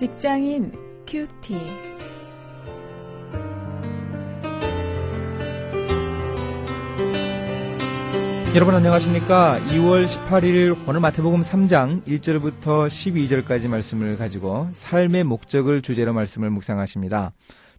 직장인 0.00 0.72
큐티. 1.06 1.58
여러분 8.54 8.74
안녕하십니까? 8.74 9.60
2월 9.68 10.06
18일 10.06 10.88
오늘 10.88 11.00
마태복음 11.00 11.42
3장 11.42 12.02
1절부터 12.06 12.86
12절까지 12.86 13.68
말씀을 13.68 14.16
가지고 14.16 14.70
삶의 14.72 15.24
목적을 15.24 15.82
주제로 15.82 16.14
말씀을 16.14 16.48
묵상하십니다. 16.48 17.34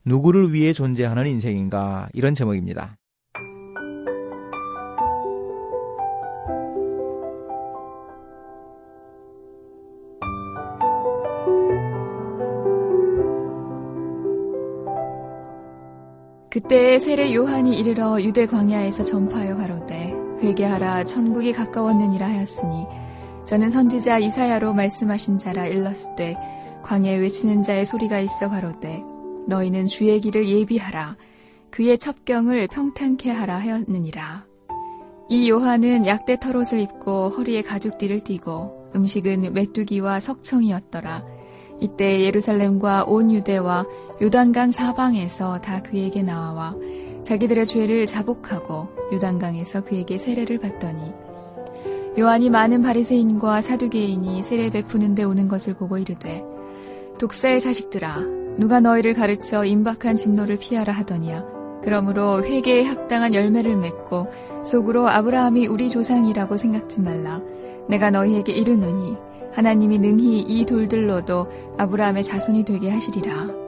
누구를 0.05 0.53
위해 0.53 0.73
존재하는 0.73 1.25
인생인가? 1.25 2.09
이런 2.13 2.35
제목입니다. 2.35 2.97
그때에 16.51 16.99
세례 16.99 17.33
요한이 17.33 17.79
이르러 17.79 18.21
유대 18.21 18.45
광야에서 18.45 19.03
전파하여 19.03 19.55
가로되 19.55 20.13
회개하라 20.41 21.05
천국이 21.05 21.53
가까웠느니라 21.53 22.27
하였으니 22.27 22.87
저는 23.45 23.71
선지자 23.71 24.19
이사야로 24.19 24.73
말씀하신 24.73 25.37
자라 25.37 25.65
일렀을 25.67 26.35
광야에 26.83 27.15
외치는 27.19 27.63
자의 27.63 27.85
소리가 27.85 28.19
있어 28.19 28.49
가로되 28.49 29.01
너희는 29.47 29.87
주의 29.87 30.19
길을 30.19 30.49
예비하라 30.49 31.15
그의 31.69 31.97
첩경을 31.97 32.67
평탄케 32.67 33.31
하라 33.31 33.57
하였느니라. 33.57 34.45
이 35.29 35.49
요한은 35.49 36.05
약대 36.05 36.37
털옷을 36.37 36.81
입고 36.81 37.29
허리에 37.29 37.61
가죽띠를 37.61 38.25
띠고 38.25 38.91
음식은 38.93 39.53
메뚜기와 39.53 40.19
석청이었더라. 40.19 41.23
이때 41.79 42.21
예루살렘과 42.25 43.05
온 43.05 43.31
유대와 43.31 43.85
요단강 44.21 44.71
사방에서 44.71 45.61
다 45.61 45.81
그에게 45.81 46.21
나와 46.21 46.75
자기들의 47.23 47.65
죄를 47.65 48.05
자복하고 48.05 48.87
요단강에서 49.11 49.83
그에게 49.83 50.19
세례를 50.19 50.59
받더니 50.59 51.11
요한이 52.19 52.51
많은 52.51 52.83
바리새인과 52.83 53.61
사두개인이 53.61 54.43
세례 54.43 54.69
베푸는 54.69 55.15
데 55.15 55.23
오는 55.23 55.47
것을 55.47 55.73
보고 55.73 55.97
이르되 55.97 56.43
독사의 57.19 57.61
자식들아 57.61 58.19
누가 58.57 58.79
너희를 58.79 59.15
가르쳐 59.15 59.65
임박한 59.65 60.15
진노를 60.15 60.59
피하라 60.59 60.93
하더니야 60.93 61.43
그러므로 61.83 62.43
회개에 62.43 62.83
합당한 62.83 63.33
열매를 63.33 63.75
맺고 63.75 64.27
속으로 64.63 65.09
아브라함이 65.09 65.65
우리 65.65 65.89
조상이라고 65.89 66.57
생각지 66.57 67.01
말라 67.01 67.41
내가 67.89 68.11
너희에게 68.11 68.51
이르노니 68.51 69.17
하나님이 69.51 69.97
능히 69.97 70.41
이 70.41 70.65
돌들로도 70.65 71.47
아브라함의 71.77 72.23
자손이 72.23 72.63
되게 72.63 72.89
하시리라. 72.89 73.60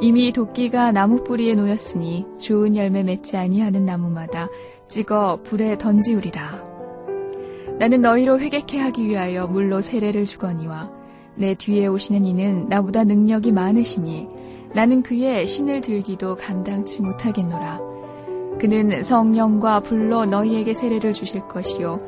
이미 0.00 0.32
도끼가 0.32 0.92
나무 0.92 1.24
뿌리에 1.24 1.54
놓였으니 1.56 2.24
좋은 2.38 2.76
열매 2.76 3.02
맺지 3.02 3.36
아니하는 3.36 3.84
나무마다 3.84 4.48
찍어 4.86 5.40
불에 5.42 5.76
던지우리라. 5.76 6.62
나는 7.80 8.02
너희로 8.02 8.38
회개케 8.38 8.78
하기 8.78 9.06
위하여 9.06 9.48
물로 9.48 9.80
세례를 9.80 10.24
주거니와 10.24 10.90
내 11.34 11.54
뒤에 11.54 11.88
오시는 11.88 12.24
이는 12.24 12.68
나보다 12.68 13.04
능력이 13.04 13.50
많으시니 13.50 14.28
나는 14.72 15.02
그의 15.02 15.46
신을 15.46 15.80
들기도 15.80 16.36
감당치 16.36 17.02
못하겠노라. 17.02 17.80
그는 18.60 19.02
성령과 19.02 19.80
불로 19.80 20.26
너희에게 20.26 20.74
세례를 20.74 21.12
주실 21.12 21.46
것이요 21.48 21.98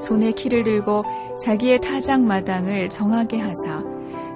손에 0.00 0.32
키를 0.32 0.64
들고 0.64 1.04
자기의 1.40 1.80
타작 1.80 2.22
마당을 2.22 2.88
정하게 2.90 3.38
하사 3.38 3.84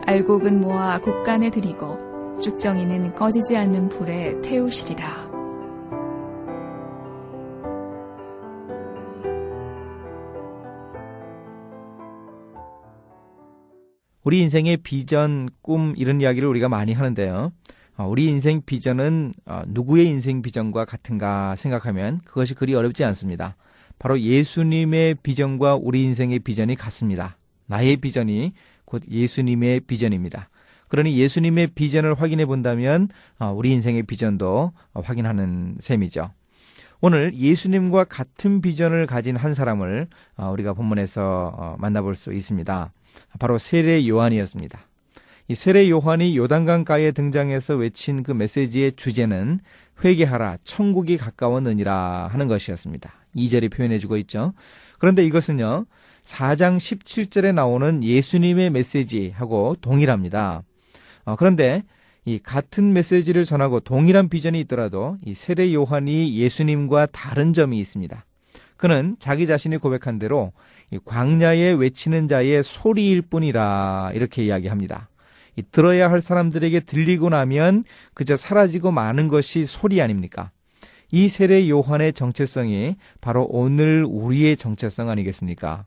알곡은 0.07 0.61
모아 0.61 1.01
곡간에 1.01 1.51
들이고 1.51 2.10
쭉정이는 2.41 3.15
꺼지지 3.15 3.57
않는 3.57 3.89
불에 3.89 4.41
태우시리라. 4.41 5.31
우리 14.23 14.43
인생의 14.43 14.79
비전, 14.79 15.49
꿈 15.63 15.95
이런 15.97 16.21
이야기를 16.21 16.49
우리가 16.49 16.69
많이 16.69 16.93
하는데요. 16.93 17.53
어, 17.97 18.07
우리 18.07 18.27
인생 18.27 18.63
비전은 18.65 19.33
어, 19.47 19.63
누구의 19.67 20.09
인생 20.09 20.41
비전과 20.41 20.85
같은가 20.85 21.57
생각하면 21.57 22.21
그것이 22.25 22.55
그리 22.55 22.75
어렵지 22.75 23.05
않습니다. 23.05 23.57
바로 23.99 24.19
예수님의 24.21 25.17
비전과 25.23 25.77
우리 25.77 26.03
인생의 26.05 26.39
비전이 26.39 26.77
같습니다. 26.77 27.37
나의 27.67 27.97
비전이 27.99 28.53
곧 28.85 29.03
예수님의 29.11 29.81
비전입니다. 29.81 30.49
그러니 30.91 31.17
예수님의 31.17 31.69
비전을 31.69 32.15
확인해 32.15 32.45
본다면 32.45 33.09
어, 33.39 33.53
우리 33.57 33.71
인생의 33.71 34.03
비전도 34.03 34.73
확인하는 34.93 35.77
셈이죠. 35.81 36.31
오늘 37.01 37.33
예수님과 37.35 38.05
같은 38.05 38.61
비전을 38.61 39.07
가진 39.07 39.37
한 39.37 39.55
사람을 39.55 40.09
어, 40.37 40.51
우리가 40.51 40.75
본문에서 40.75 41.55
어, 41.57 41.77
만나볼 41.79 42.15
수 42.15 42.35
있습니다. 42.35 42.93
바로 43.39 43.57
세례 43.57 44.07
요한이었습니다. 44.07 44.79
이 45.49 45.55
세례 45.55 45.89
요한이 45.89 46.37
요단강가에 46.37 47.13
등장해서 47.13 47.77
외친 47.77 48.23
그 48.23 48.33
메시지의 48.33 48.93
주제는 48.93 49.61
회개하라 50.05 50.59
천국이 50.65 51.17
가까웠느니라 51.17 52.29
하는 52.31 52.49
것이었습니다. 52.49 53.13
2절이 53.37 53.73
표현해 53.73 53.99
주고 53.99 54.17
있죠. 54.19 54.55
그런데 54.99 55.25
이것은요, 55.25 55.87
4장 56.23 56.77
17절에 56.77 57.55
나오는 57.55 58.03
예수님의 58.03 58.71
메시지하고 58.71 59.77
동일합니다. 59.81 60.63
어, 61.25 61.37
그런데 61.37 61.83
이 62.25 62.39
같은 62.39 62.93
메시지를 62.93 63.45
전하고 63.45 63.81
동일한 63.81 64.29
비전이 64.29 64.61
있더라도 64.61 65.17
이 65.25 65.35
세례 65.35 65.73
요한이 65.73 66.37
예수님과 66.37 67.07
다른 67.07 67.53
점이 67.53 67.79
있습니다. 67.79 68.25
그는 68.77 69.17
자기 69.19 69.47
자신이 69.47 69.77
고백한 69.77 70.19
대로 70.19 70.53
광야에 71.05 71.73
외치는 71.73 72.29
자의 72.29 72.63
소리일 72.63 73.23
뿐이라 73.23 74.13
이렇게 74.15 74.45
이야기합니다. 74.45 75.11
들어야 75.73 76.11
할 76.11 76.21
사람들에게 76.21 76.81
들리고 76.81 77.29
나면 77.29 77.85
그저 78.15 78.37
사라지고 78.37 78.93
마는 78.93 79.29
것이 79.29 79.67
소리 79.67 80.01
아닙니까? 80.01 80.51
이 81.13 81.29
세례 81.29 81.69
요한의 81.69 82.13
정체성이 82.13 82.97
바로 83.21 83.47
오늘 83.51 84.07
우리의 84.09 84.57
정체성 84.57 85.09
아니겠습니까? 85.11 85.85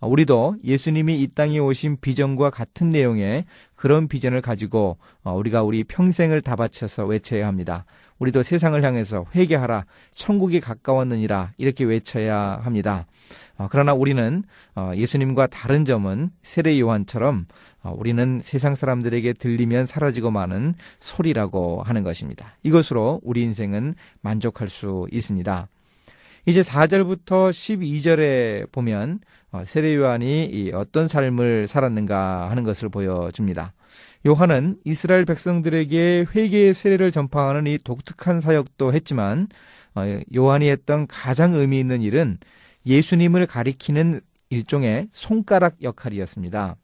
우리도 0.00 0.56
예수님이 0.64 1.20
이 1.20 1.28
땅에 1.28 1.58
오신 1.58 1.98
비전과 2.00 2.50
같은 2.50 2.90
내용의 2.90 3.44
그런 3.74 4.08
비전을 4.08 4.40
가지고 4.40 4.98
어, 5.22 5.34
우리가 5.34 5.62
우리 5.62 5.84
평생을 5.84 6.40
다 6.42 6.56
바쳐서 6.56 7.06
외쳐야 7.06 7.46
합니다. 7.46 7.84
우리도 8.18 8.42
세상을 8.42 8.82
향해서 8.82 9.26
회개하라, 9.34 9.84
천국이 10.12 10.60
가까웠느니라 10.60 11.52
이렇게 11.58 11.84
외쳐야 11.84 12.60
합니다. 12.62 13.06
어, 13.58 13.68
그러나 13.70 13.94
우리는 13.94 14.42
어, 14.74 14.92
예수님과 14.94 15.48
다른 15.48 15.84
점은 15.84 16.30
세례 16.42 16.78
요한처럼 16.78 17.46
어, 17.82 17.94
우리는 17.96 18.40
세상 18.42 18.74
사람들에게 18.74 19.34
들리면 19.34 19.86
사라지고 19.86 20.30
마는 20.30 20.74
소리라고 20.98 21.82
하는 21.82 22.02
것입니다. 22.02 22.56
이것으로 22.62 23.20
우리 23.22 23.42
인생은 23.42 23.94
만족할 24.22 24.68
수 24.68 25.06
있습니다. 25.10 25.68
이제 26.48 26.62
4절부터 26.62 27.50
12절에 27.50 28.70
보면 28.70 29.18
세례 29.64 29.96
요한이 29.96 30.70
어떤 30.74 31.08
삶을 31.08 31.66
살았는가 31.66 32.48
하는 32.48 32.62
것을 32.62 32.88
보여줍니다. 32.88 33.72
요한은 34.24 34.76
이스라엘 34.84 35.24
백성들에게 35.24 36.26
회개의 36.32 36.72
세례를 36.72 37.10
전파하는 37.10 37.66
이 37.66 37.78
독특한 37.78 38.40
사역도 38.40 38.92
했지만 38.92 39.48
요한이 40.36 40.68
했던 40.68 41.08
가장 41.08 41.52
의미 41.52 41.80
있는 41.80 42.00
일은 42.00 42.38
예수님을 42.86 43.46
가리키는 43.46 44.20
일종의 44.50 45.08
손가락 45.10 45.82
역할이었습니다. 45.82 46.76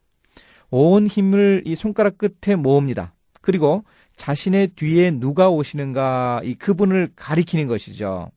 온 0.71 1.07
힘을 1.07 1.63
이 1.67 1.77
손가락 1.77 2.19
끝에 2.19 2.57
모읍니다. 2.57 3.15
그리고 3.41 3.85
자신의 4.17 4.69
뒤에 4.75 5.13
누가 5.13 5.51
오시는가 5.51 6.41
이 6.43 6.55
그분을 6.55 7.13
가리키는 7.15 7.69
것이죠. 7.69 8.33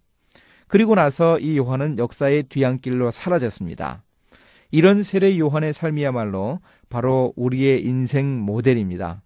그리고 0.68 0.96
나서 0.96 1.40
이 1.40 1.58
요한은 1.58 1.98
역사의 1.98 2.44
뒤안길로 2.44 3.12
사라졌습니다. 3.12 4.04
이런 4.72 5.04
세례 5.04 5.38
요한의 5.38 5.74
삶이야말로 5.74 6.60
바로 6.90 7.34
우리의 7.36 7.84
인생 7.86 8.40
모델입니다. 8.40 9.22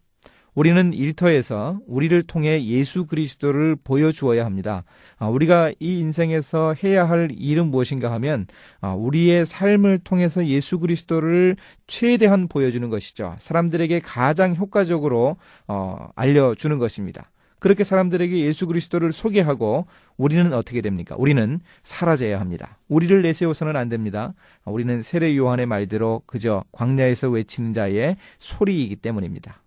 우리는 0.53 0.93
일터에서 0.93 1.79
우리를 1.87 2.21
통해 2.23 2.63
예수 2.65 3.05
그리스도를 3.05 3.77
보여주어야 3.81 4.43
합니다. 4.45 4.83
아, 5.17 5.27
우리가 5.27 5.71
이 5.79 5.99
인생에서 5.99 6.75
해야 6.83 7.07
할 7.07 7.29
일은 7.31 7.67
무엇인가 7.67 8.11
하면 8.13 8.45
아, 8.81 8.93
우리의 8.93 9.45
삶을 9.45 9.99
통해서 10.03 10.45
예수 10.45 10.79
그리스도를 10.79 11.55
최대한 11.87 12.47
보여주는 12.47 12.89
것이죠. 12.89 13.35
사람들에게 13.39 14.01
가장 14.01 14.55
효과적으로 14.55 15.37
어, 15.67 16.09
알려주는 16.15 16.77
것입니다. 16.77 17.31
그렇게 17.59 17.83
사람들에게 17.83 18.39
예수 18.39 18.67
그리스도를 18.67 19.11
소개하고 19.11 19.85
우리는 20.17 20.51
어떻게 20.53 20.81
됩니까? 20.81 21.15
우리는 21.17 21.59
사라져야 21.83 22.39
합니다. 22.39 22.77
우리를 22.87 23.21
내세워서는 23.21 23.75
안 23.75 23.89
됩니다. 23.89 24.33
아, 24.63 24.71
우리는 24.71 25.01
세례 25.01 25.35
요한의 25.35 25.65
말대로 25.65 26.21
그저 26.25 26.63
광야에서 26.71 27.29
외치는 27.29 27.73
자의 27.73 28.17
소리이기 28.39 28.95
때문입니다. 28.97 29.61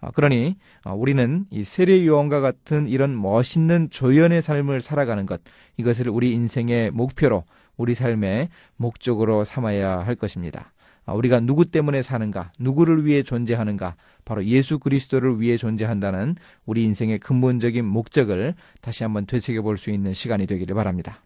아, 0.00 0.10
그러니 0.10 0.56
아, 0.84 0.92
우리는 0.92 1.46
이 1.50 1.64
세례 1.64 2.06
요한과 2.06 2.40
같은 2.40 2.88
이런 2.88 3.20
멋있는 3.20 3.90
조연의 3.90 4.42
삶을 4.42 4.80
살아가는 4.80 5.26
것 5.26 5.40
이것을 5.76 6.08
우리 6.08 6.32
인생의 6.32 6.90
목표로 6.90 7.44
우리 7.76 7.94
삶의 7.94 8.50
목적으로 8.76 9.44
삼아야 9.44 9.98
할 10.00 10.14
것입니다. 10.14 10.73
아, 11.06 11.12
우리가 11.12 11.40
누구 11.40 11.66
때문에 11.66 12.02
사는가, 12.02 12.52
누구를 12.58 13.04
위해 13.04 13.22
존재하는가, 13.22 13.96
바로 14.24 14.44
예수 14.46 14.78
그리스도를 14.78 15.40
위해 15.40 15.56
존재한다는 15.56 16.36
우리 16.64 16.82
인생의 16.84 17.18
근본적인 17.18 17.84
목적을 17.84 18.54
다시 18.80 19.02
한번 19.02 19.26
되새겨 19.26 19.62
볼 19.62 19.76
수 19.76 19.90
있는 19.90 20.14
시간이 20.14 20.46
되기를 20.46 20.74
바랍니다. 20.74 21.22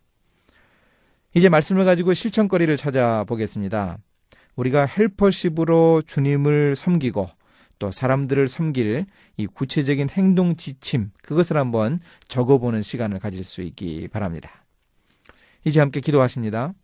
이제 1.34 1.48
말씀을 1.48 1.84
가지고 1.84 2.14
실천거리를 2.14 2.76
찾아보겠습니다. 2.76 3.98
우리가 4.56 4.86
헬퍼십으로 4.86 6.02
주님을 6.06 6.74
섬기고 6.74 7.28
또 7.78 7.92
사람들을 7.92 8.48
섬길 8.48 9.06
이 9.36 9.46
구체적인 9.46 10.08
행동 10.10 10.56
지침, 10.56 11.12
그것을 11.22 11.56
한번 11.56 12.00
적어보는 12.26 12.82
시간을 12.82 13.20
가질 13.20 13.44
수 13.44 13.62
있기 13.62 14.08
바랍니다. 14.08 14.64
이제 15.64 15.78
함께 15.78 16.00
기도하십니다. 16.00 16.74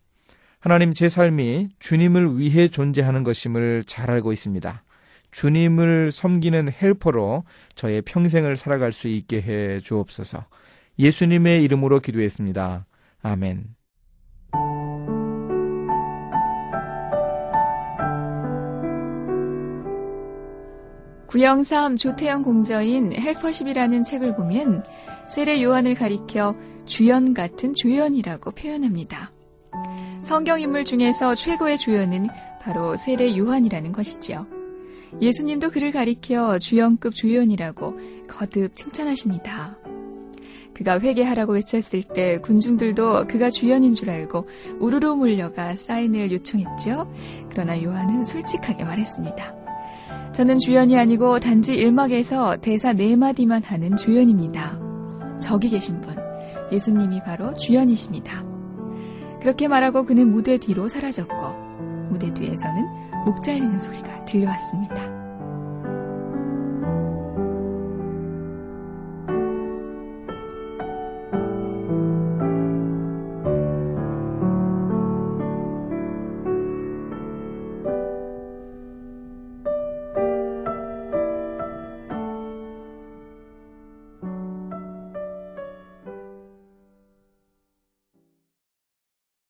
하나님 0.65 0.95
제 0.95 1.11
삶이 1.11 1.69
주님을 1.79 2.39
위해 2.39 2.69
존재하는 2.69 3.23
것임을 3.23 3.85
잘 3.85 4.11
알고 4.11 4.33
있습니다. 4.33 4.83
주님을 5.31 6.11
섬기는 6.11 6.73
헬퍼로 6.73 7.45
저의 7.75 8.01
평생을 8.01 8.57
살아갈 8.57 8.91
수 8.91 9.09
있게 9.09 9.43
해 9.43 9.81
주옵소서. 9.81 10.47
예수님의 10.99 11.63
이름으로 11.65 12.01
기도했습니다. 12.01 12.87
아멘. 13.21 13.75
구영삼 21.27 21.97
조태영 21.97 22.43
공저인 22.43 23.13
헬퍼십이라는 23.13 24.03
책을 24.03 24.35
보면 24.35 24.83
세례 25.29 25.63
요한을 25.63 25.95
가리켜 25.95 26.57
주연 26.87 27.35
같은 27.35 27.75
조연이라고 27.75 28.53
표현합니다. 28.53 29.34
성경 30.25 30.59
인물 30.59 30.85
중에서 30.85 31.35
최고의 31.35 31.76
조연은 31.76 32.26
바로 32.62 32.97
세례 32.97 33.37
요한이라는 33.37 33.93
것이지요. 33.93 34.47
예수님도 35.21 35.71
그를 35.71 35.93
가리켜 35.93 36.59
주연급 36.59 37.15
조연이라고 37.15 37.99
거듭 38.26 38.75
칭찬하십니다. 38.75 39.76
그가 40.73 40.99
회개하라고 40.99 41.53
외쳤을 41.53 42.03
때 42.03 42.38
군중들도 42.38 43.26
그가 43.26 43.50
주연인 43.50 43.94
줄 43.94 44.09
알고 44.09 44.49
우르르 44.81 45.15
몰려가 45.15 45.76
사인을 45.76 46.32
요청했죠. 46.32 47.12
그러나 47.50 47.81
요한은 47.81 48.25
솔직하게 48.25 48.85
말했습니다. 48.85 49.55
저는 50.32 50.59
주연이 50.59 50.97
아니고 50.97 51.38
단지 51.38 51.75
일막에서 51.75 52.56
대사 52.62 52.94
네 52.94 53.15
마디만 53.15 53.62
하는 53.62 53.94
조연입니다. 53.94 54.81
저기 55.38 55.69
계신 55.69 56.00
분, 56.00 56.17
예수님이 56.73 57.20
바로 57.23 57.53
주연이십니다. 57.53 58.44
그렇게 59.44 59.69
말하고 59.69 60.06
그는 60.06 60.32
무대 60.32 60.56
뒤로 60.56 60.88
사라졌고 60.88 61.35
무대 62.08 62.32
뒤에서는 62.32 62.88
목 63.26 63.43
잘리는 63.43 63.79
소리가 63.79 64.25
들려왔습니다. 64.25 65.24